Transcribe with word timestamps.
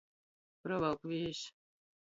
Provalk 0.63 1.07
viejs. 1.13 1.47